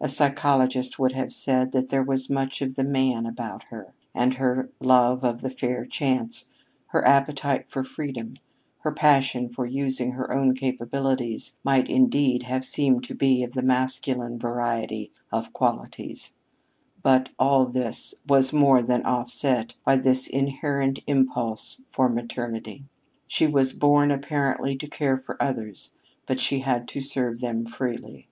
A 0.00 0.08
psychologist 0.08 1.00
would 1.00 1.14
have 1.14 1.32
said 1.32 1.72
that 1.72 1.88
there 1.88 2.00
was 2.04 2.30
much 2.30 2.62
of 2.62 2.76
the 2.76 2.84
man 2.84 3.26
about 3.26 3.64
her, 3.70 3.92
and 4.14 4.34
her 4.34 4.70
love 4.78 5.24
of 5.24 5.40
the 5.40 5.50
fair 5.50 5.84
chance, 5.84 6.46
her 6.90 7.04
appetite 7.04 7.68
for 7.68 7.82
freedom, 7.82 8.36
her 8.82 8.92
passion 8.92 9.48
for 9.48 9.66
using 9.66 10.12
her 10.12 10.32
own 10.32 10.54
capabilities 10.54 11.56
might, 11.64 11.90
indeed, 11.90 12.44
have 12.44 12.64
seemed 12.64 13.02
to 13.02 13.16
be 13.16 13.42
of 13.42 13.54
the 13.54 13.64
masculine 13.64 14.38
variety 14.38 15.10
of 15.32 15.52
qualities; 15.52 16.34
but 17.02 17.30
all 17.36 17.66
this 17.66 18.14
was 18.28 18.52
more 18.52 18.80
than 18.80 19.02
offset 19.04 19.74
by 19.84 19.96
this 19.96 20.28
inherent 20.28 21.00
impulse 21.08 21.82
for 21.90 22.08
maternity. 22.08 22.84
She 23.26 23.48
was 23.48 23.72
born, 23.72 24.12
apparently, 24.12 24.76
to 24.76 24.86
care 24.86 25.16
for 25.18 25.36
others, 25.42 25.90
but 26.26 26.38
she 26.38 26.60
had 26.60 26.86
to 26.86 27.00
serve 27.00 27.40
them 27.40 27.66
freely. 27.66 28.28